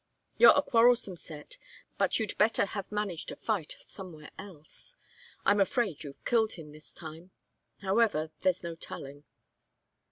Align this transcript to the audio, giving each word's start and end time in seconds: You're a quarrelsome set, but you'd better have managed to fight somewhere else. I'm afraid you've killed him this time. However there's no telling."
You're 0.39 0.55
a 0.57 0.63
quarrelsome 0.63 1.15
set, 1.15 1.59
but 1.99 2.17
you'd 2.17 2.35
better 2.39 2.65
have 2.65 2.91
managed 2.91 3.27
to 3.27 3.35
fight 3.35 3.77
somewhere 3.81 4.31
else. 4.39 4.95
I'm 5.45 5.59
afraid 5.59 6.01
you've 6.03 6.25
killed 6.25 6.53
him 6.53 6.71
this 6.71 6.91
time. 6.91 7.29
However 7.83 8.31
there's 8.39 8.63
no 8.63 8.73
telling." 8.73 9.25